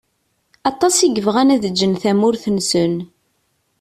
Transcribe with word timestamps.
Aṭas 0.69 0.95
i 0.99 1.07
yebɣan 1.09 1.49
ad 1.55 1.63
ǧǧen 1.71 1.93
tamurt-nsen. 2.01 2.93